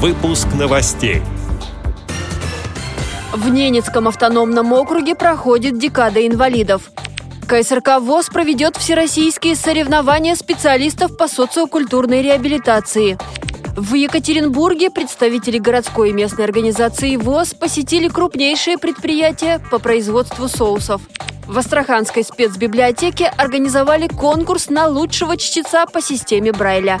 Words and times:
Выпуск 0.00 0.46
новостей. 0.56 1.22
В 3.32 3.48
Ненецком 3.48 4.06
автономном 4.06 4.72
округе 4.72 5.16
проходит 5.16 5.76
декада 5.76 6.24
инвалидов. 6.24 6.92
КСРК 7.48 7.98
ВОЗ 8.00 8.28
проведет 8.28 8.76
всероссийские 8.76 9.56
соревнования 9.56 10.36
специалистов 10.36 11.16
по 11.16 11.26
социокультурной 11.26 12.22
реабилитации. 12.22 13.18
В 13.76 13.94
Екатеринбурге 13.94 14.90
представители 14.90 15.58
городской 15.58 16.10
и 16.10 16.12
местной 16.12 16.44
организации 16.44 17.16
ВОЗ 17.16 17.54
посетили 17.54 18.06
крупнейшие 18.06 18.78
предприятия 18.78 19.60
по 19.68 19.80
производству 19.80 20.46
соусов. 20.46 21.02
В 21.48 21.58
Астраханской 21.58 22.22
спецбиблиотеке 22.22 23.26
организовали 23.26 24.06
конкурс 24.06 24.68
на 24.68 24.86
лучшего 24.86 25.36
чтеца 25.36 25.86
по 25.86 26.00
системе 26.00 26.52
Брайля. 26.52 27.00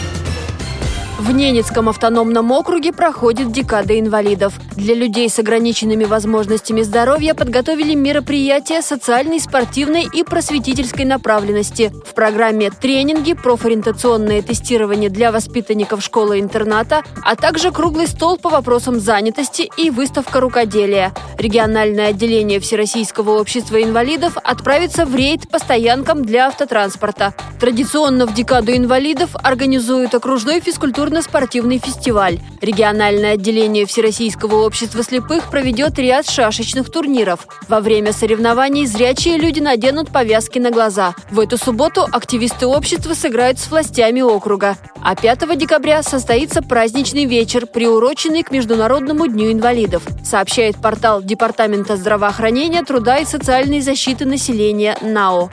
В 1.21 1.31
Ненецком 1.33 1.87
автономном 1.87 2.51
округе 2.51 2.91
проходит 2.91 3.51
декада 3.51 3.99
инвалидов. 3.99 4.59
Для 4.75 4.95
людей 4.95 5.29
с 5.29 5.37
ограниченными 5.37 6.03
возможностями 6.05 6.81
здоровья 6.81 7.35
подготовили 7.35 7.93
мероприятия 7.93 8.81
социальной, 8.81 9.39
спортивной 9.39 10.07
и 10.11 10.23
просветительской 10.23 11.05
направленности. 11.05 11.91
В 12.07 12.15
программе 12.15 12.71
тренинги, 12.71 13.33
профориентационное 13.33 14.41
тестирование 14.41 15.11
для 15.11 15.31
воспитанников 15.31 16.03
школы-интерната, 16.03 17.03
а 17.23 17.35
также 17.35 17.71
круглый 17.71 18.07
стол 18.07 18.37
по 18.37 18.49
вопросам 18.49 18.99
занятости 18.99 19.69
и 19.77 19.91
выставка 19.91 20.39
рукоделия. 20.39 21.13
Региональное 21.37 22.07
отделение 22.07 22.59
Всероссийского 22.59 23.39
общества 23.39 23.83
инвалидов 23.83 24.37
отправится 24.43 25.05
в 25.05 25.15
рейд 25.15 25.47
по 25.51 25.59
стоянкам 25.59 26.25
для 26.25 26.47
автотранспорта. 26.47 27.35
Традиционно 27.59 28.25
в 28.25 28.33
декаду 28.33 28.75
инвалидов 28.75 29.35
организуют 29.35 30.15
окружной 30.15 30.61
физкультурный 30.61 31.10
культурно-спортивный 31.11 31.77
фестиваль. 31.77 32.39
Региональное 32.61 33.33
отделение 33.33 33.85
Всероссийского 33.85 34.65
общества 34.65 35.03
слепых 35.03 35.49
проведет 35.49 35.99
ряд 35.99 36.29
шашечных 36.29 36.89
турниров. 36.89 37.47
Во 37.67 37.81
время 37.81 38.13
соревнований 38.13 38.85
зрячие 38.85 39.37
люди 39.37 39.59
наденут 39.59 40.09
повязки 40.09 40.57
на 40.57 40.71
глаза. 40.71 41.13
В 41.29 41.41
эту 41.41 41.57
субботу 41.57 42.07
активисты 42.09 42.65
общества 42.65 43.13
сыграют 43.13 43.59
с 43.59 43.69
властями 43.69 44.21
округа. 44.21 44.77
А 45.03 45.15
5 45.15 45.57
декабря 45.57 46.01
состоится 46.01 46.61
праздничный 46.61 47.25
вечер, 47.25 47.65
приуроченный 47.65 48.43
к 48.43 48.51
Международному 48.51 49.27
дню 49.27 49.51
инвалидов, 49.51 50.03
сообщает 50.23 50.77
портал 50.77 51.21
Департамента 51.21 51.97
здравоохранения, 51.97 52.83
труда 52.83 53.17
и 53.17 53.25
социальной 53.25 53.81
защиты 53.81 54.25
населения 54.25 54.97
НАО. 55.01 55.49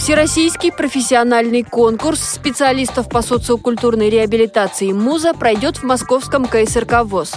Всероссийский 0.00 0.72
профессиональный 0.72 1.62
конкурс 1.62 2.20
специалистов 2.20 3.10
по 3.10 3.20
социокультурной 3.20 4.08
реабилитации 4.08 4.92
МУЗа 4.92 5.34
пройдет 5.34 5.76
в 5.76 5.82
московском 5.82 6.46
КСРК 6.46 7.04
ВОЗ. 7.04 7.34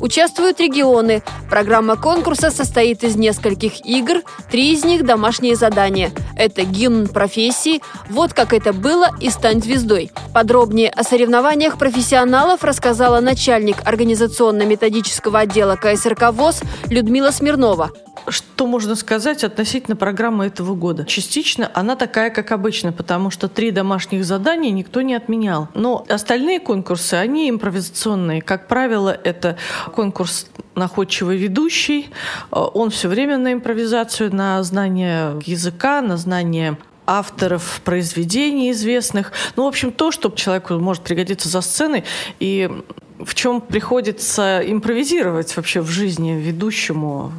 Участвуют 0.00 0.58
регионы. 0.58 1.22
Программа 1.50 1.96
конкурса 1.96 2.50
состоит 2.50 3.04
из 3.04 3.16
нескольких 3.16 3.84
игр, 3.84 4.22
три 4.50 4.72
из 4.72 4.82
них– 4.82 5.04
домашние 5.06 5.56
задания. 5.56 6.10
Это 6.38 6.64
гимн 6.64 7.06
профессии, 7.06 7.82
вот 8.08 8.32
как 8.32 8.54
это 8.54 8.72
было 8.72 9.10
и 9.20 9.28
стань 9.28 9.62
звездой. 9.62 10.10
Подробнее 10.32 10.88
о 10.88 11.04
соревнованиях 11.04 11.76
профессионалов 11.76 12.64
рассказала 12.64 13.20
начальник 13.20 13.76
организационно-методического 13.84 15.40
отдела 15.40 15.76
КСРК 15.76 16.32
ВОЗ 16.32 16.62
Людмила 16.88 17.30
Смирнова. 17.30 17.90
Что 18.28 18.66
можно 18.66 18.96
сказать 18.96 19.44
относительно 19.44 19.96
программы 19.96 20.46
этого 20.46 20.74
года? 20.74 21.04
Частично 21.04 21.70
она 21.74 21.96
такая, 21.96 22.30
как 22.30 22.52
обычно, 22.52 22.92
потому 22.92 23.30
что 23.30 23.48
три 23.48 23.70
домашних 23.70 24.24
задания 24.24 24.70
никто 24.70 25.02
не 25.02 25.14
отменял. 25.14 25.68
Но 25.74 26.04
остальные 26.08 26.60
конкурсы, 26.60 27.14
они 27.14 27.48
импровизационные. 27.48 28.42
Как 28.42 28.66
правило, 28.68 29.10
это 29.10 29.56
конкурс 29.94 30.48
находчивый 30.74 31.38
ведущий. 31.38 32.10
Он 32.50 32.90
все 32.90 33.08
время 33.08 33.38
на 33.38 33.52
импровизацию, 33.52 34.34
на 34.34 34.62
знание 34.62 35.40
языка, 35.44 36.02
на 36.02 36.16
знание 36.16 36.76
авторов 37.06 37.80
произведений 37.84 38.72
известных. 38.72 39.32
Ну, 39.54 39.64
в 39.64 39.68
общем, 39.68 39.92
то, 39.92 40.10
что 40.10 40.28
человеку 40.30 40.74
может 40.74 41.04
пригодиться 41.04 41.48
за 41.48 41.60
сценой. 41.60 42.04
И 42.40 42.70
в 43.18 43.34
чем 43.34 43.60
приходится 43.60 44.60
импровизировать 44.64 45.56
вообще 45.56 45.80
в 45.80 45.88
жизни 45.88 46.32
ведущему. 46.32 47.32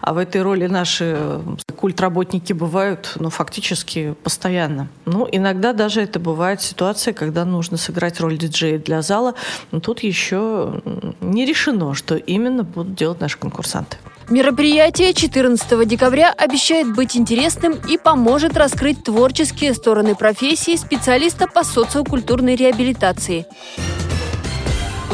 А 0.00 0.14
в 0.14 0.18
этой 0.18 0.42
роли 0.42 0.66
наши 0.66 1.40
культработники 1.76 2.52
бывают 2.52 3.14
ну, 3.16 3.30
фактически 3.30 4.14
постоянно. 4.22 4.88
Ну, 5.04 5.28
иногда 5.30 5.72
даже 5.72 6.02
это 6.02 6.20
бывает 6.20 6.62
ситуация, 6.62 7.12
когда 7.12 7.44
нужно 7.44 7.76
сыграть 7.76 8.20
роль 8.20 8.38
диджея 8.38 8.78
для 8.78 9.02
зала. 9.02 9.34
Но 9.72 9.80
тут 9.80 10.00
еще 10.00 10.82
не 11.20 11.44
решено, 11.44 11.94
что 11.94 12.16
именно 12.16 12.62
будут 12.62 12.94
делать 12.94 13.20
наши 13.20 13.38
конкурсанты. 13.38 13.96
Мероприятие 14.30 15.12
14 15.12 15.86
декабря 15.86 16.32
обещает 16.32 16.94
быть 16.94 17.14
интересным 17.14 17.74
и 17.88 17.98
поможет 17.98 18.56
раскрыть 18.56 19.04
творческие 19.04 19.74
стороны 19.74 20.14
профессии 20.14 20.76
специалиста 20.76 21.46
по 21.46 21.62
социокультурной 21.62 22.56
реабилитации. 22.56 23.46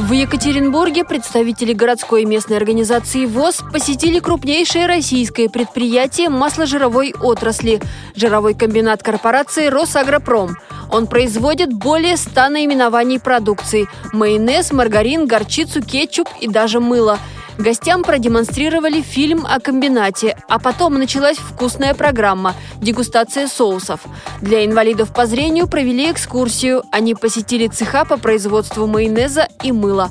В 0.00 0.12
Екатеринбурге 0.12 1.04
представители 1.04 1.74
городской 1.74 2.22
и 2.22 2.24
местной 2.24 2.56
организации 2.56 3.26
ВОЗ 3.26 3.62
посетили 3.70 4.18
крупнейшее 4.18 4.86
российское 4.86 5.50
предприятие 5.50 6.30
масложировой 6.30 7.14
отрасли– 7.20 7.82
жировой 8.16 8.54
комбинат 8.54 9.02
корпорации 9.02 9.66
«Росагропром». 9.66 10.56
Он 10.90 11.06
производит 11.06 11.74
более 11.74 12.16
100 12.16 12.48
наименований 12.48 13.20
продукции– 13.20 13.88
майонез, 14.14 14.72
маргарин, 14.72 15.26
горчицу, 15.26 15.82
кетчуп 15.82 16.28
и 16.40 16.48
даже 16.48 16.80
мыло– 16.80 17.18
Гостям 17.58 18.02
продемонстрировали 18.02 19.02
фильм 19.02 19.46
о 19.46 19.60
комбинате, 19.60 20.36
а 20.48 20.58
потом 20.58 20.94
началась 20.94 21.36
вкусная 21.36 21.94
программа– 21.94 22.54
дегустация 22.80 23.46
соусов. 23.48 24.00
Для 24.40 24.64
инвалидов 24.64 25.12
по 25.12 25.26
зрению 25.26 25.68
провели 25.68 26.10
экскурсию. 26.10 26.82
Они 26.90 27.14
посетили 27.14 27.66
цеха 27.66 28.04
по 28.04 28.16
производству 28.16 28.86
майонеза 28.86 29.48
и 29.62 29.72
мыла. 29.72 30.10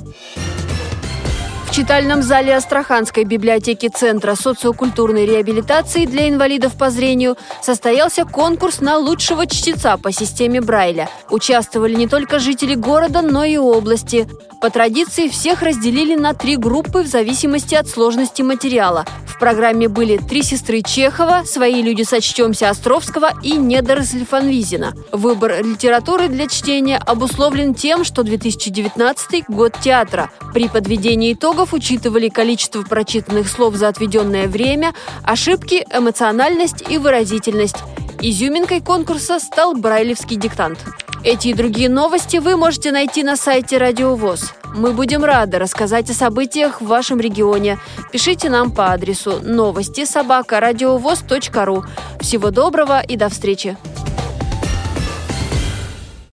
В 1.70 1.72
читальном 1.72 2.20
зале 2.24 2.56
Астраханской 2.56 3.22
библиотеки 3.22 3.88
Центра 3.88 4.34
социокультурной 4.34 5.24
реабилитации 5.24 6.04
для 6.04 6.28
инвалидов 6.28 6.76
по 6.76 6.90
зрению 6.90 7.36
состоялся 7.62 8.24
конкурс 8.24 8.80
на 8.80 8.98
лучшего 8.98 9.46
чтеца 9.46 9.96
по 9.96 10.10
системе 10.10 10.60
Брайля. 10.60 11.08
Участвовали 11.30 11.94
не 11.94 12.08
только 12.08 12.40
жители 12.40 12.74
города, 12.74 13.22
но 13.22 13.44
и 13.44 13.56
области. 13.56 14.28
По 14.60 14.68
традиции 14.68 15.28
всех 15.28 15.62
разделили 15.62 16.16
на 16.16 16.34
три 16.34 16.56
группы 16.56 17.02
в 17.02 17.06
зависимости 17.06 17.76
от 17.76 17.88
сложности 17.88 18.42
материала. 18.42 19.06
В 19.24 19.38
программе 19.38 19.88
были 19.88 20.18
«Три 20.18 20.42
сестры 20.42 20.82
Чехова», 20.82 21.44
«Свои 21.46 21.80
люди 21.80 22.02
сочтемся» 22.02 22.68
Островского 22.68 23.30
и 23.42 23.52
«Недоросль 23.52 24.26
Фанвизина». 24.26 24.92
Выбор 25.12 25.64
литературы 25.64 26.28
для 26.28 26.46
чтения 26.46 26.98
обусловлен 26.98 27.74
тем, 27.74 28.04
что 28.04 28.22
2019– 28.22 29.44
год 29.48 29.78
театра. 29.80 30.28
При 30.52 30.68
подведении 30.68 31.32
итогов 31.32 31.69
учитывали 31.72 32.28
количество 32.28 32.82
прочитанных 32.82 33.48
слов 33.48 33.74
за 33.74 33.88
отведенное 33.88 34.48
время, 34.48 34.94
ошибки, 35.22 35.86
эмоциональность 35.92 36.84
и 36.88 36.98
выразительность. 36.98 37.76
Изюминкой 38.20 38.80
конкурса 38.80 39.38
стал 39.38 39.74
брайлевский 39.74 40.36
диктант. 40.36 40.78
Эти 41.22 41.48
и 41.48 41.54
другие 41.54 41.88
новости 41.88 42.38
вы 42.38 42.56
можете 42.56 42.92
найти 42.92 43.22
на 43.22 43.36
сайте 43.36 43.76
Радио 43.76 44.14
ВОЗ. 44.14 44.54
Мы 44.74 44.92
будем 44.92 45.24
рады 45.24 45.58
рассказать 45.58 46.08
о 46.10 46.14
событиях 46.14 46.80
в 46.80 46.86
вашем 46.86 47.20
регионе. 47.20 47.78
Пишите 48.12 48.48
нам 48.48 48.70
по 48.70 48.92
адресу 48.92 49.40
новости 49.42 50.04
собака 50.04 50.60
ру. 51.66 51.84
Всего 52.20 52.50
доброго 52.50 53.00
и 53.00 53.16
до 53.16 53.28
встречи! 53.28 53.76